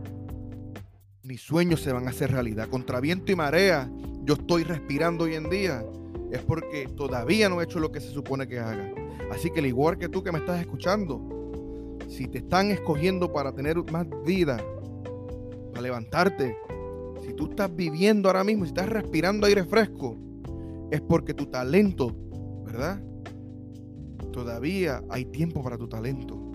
mis 1.23 1.41
sueños 1.41 1.81
se 1.81 1.93
van 1.93 2.07
a 2.07 2.09
hacer 2.09 2.31
realidad. 2.31 2.67
Contra 2.69 2.99
viento 2.99 3.31
y 3.31 3.35
marea, 3.35 3.89
yo 4.23 4.33
estoy 4.33 4.63
respirando 4.63 5.23
hoy 5.23 5.35
en 5.35 5.49
día. 5.49 5.83
Es 6.31 6.41
porque 6.41 6.87
todavía 6.95 7.47
no 7.47 7.61
he 7.61 7.63
hecho 7.63 7.79
lo 7.79 7.91
que 7.91 8.01
se 8.01 8.09
supone 8.09 8.47
que 8.47 8.59
haga. 8.59 8.93
Así 9.31 9.49
que 9.49 9.61
al 9.61 9.65
igual 9.65 9.97
que 9.97 10.09
tú 10.09 10.21
que 10.21 10.31
me 10.31 10.39
estás 10.39 10.59
escuchando, 10.59 11.97
si 12.09 12.27
te 12.27 12.39
están 12.39 12.71
escogiendo 12.71 13.31
para 13.31 13.53
tener 13.53 13.77
más 13.91 14.05
vida, 14.25 14.57
para 15.71 15.81
levantarte, 15.81 16.57
si 17.25 17.33
tú 17.33 17.49
estás 17.49 17.73
viviendo 17.73 18.27
ahora 18.27 18.43
mismo, 18.43 18.65
si 18.65 18.69
estás 18.69 18.89
respirando 18.89 19.47
aire 19.47 19.63
fresco, 19.63 20.17
es 20.91 20.99
porque 21.01 21.33
tu 21.33 21.45
talento, 21.45 22.13
¿verdad? 22.65 23.01
Todavía 24.31 25.01
hay 25.09 25.25
tiempo 25.25 25.63
para 25.63 25.77
tu 25.77 25.87
talento. 25.87 26.51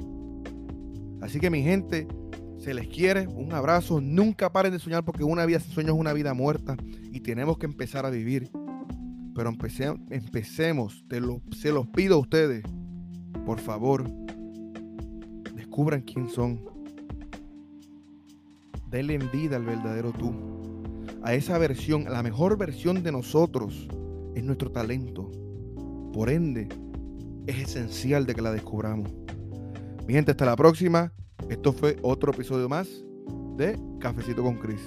Así 1.23 1.41
que 1.41 1.49
mi 1.49 1.63
gente, 1.63 2.07
se 2.59 2.75
les 2.75 2.89
quiere, 2.89 3.27
un 3.27 3.53
abrazo, 3.53 4.01
nunca 4.01 4.53
paren 4.53 4.73
de 4.73 4.79
soñar 4.79 5.05
porque 5.05 5.25
una 5.25 5.47
vida 5.47 5.61
sin 5.61 5.73
sueños 5.73 5.95
es 5.95 6.01
una 6.01 6.13
vida 6.13 6.35
muerta 6.35 6.77
y 7.13 7.21
tenemos 7.21 7.59
que 7.59 7.67
empezar 7.67 8.05
a 8.05 8.11
vivir. 8.11 8.51
Pero 9.35 9.51
empecemos, 10.11 11.05
te 11.09 11.21
lo, 11.21 11.41
se 11.57 11.71
los 11.71 11.87
pido 11.89 12.17
a 12.17 12.19
ustedes, 12.19 12.65
por 13.47 13.61
favor, 13.61 14.11
descubran 15.55 16.03
quién 16.03 16.29
son. 16.29 16.61
Denle 18.91 19.19
vida 19.19 19.57
al 19.57 19.65
verdadero 19.65 20.13
tú, 20.13 20.35
a 21.23 21.35
esa 21.35 21.59
versión, 21.59 22.05
la 22.05 22.23
mejor 22.23 22.59
versión 22.59 23.03
de 23.03 23.13
nosotros 23.13 23.89
es 24.35 24.43
nuestro 24.43 24.73
talento. 24.73 25.31
Por 26.13 26.31
ende, 26.31 26.69
es 27.47 27.59
esencial 27.59 28.27
de 28.27 28.35
que 28.35 28.43
la 28.43 28.51
descubramos. 28.51 29.13
Mi 30.07 30.15
gente, 30.15 30.33
hasta 30.33 30.47
la 30.47 30.57
próxima. 30.57 31.13
Esto 31.49 31.73
fue 31.73 31.97
otro 32.03 32.33
episodio 32.33 32.69
más 32.69 32.89
de 33.57 33.79
Cafecito 34.01 34.43
con 34.43 34.57
Chris. 34.59 34.81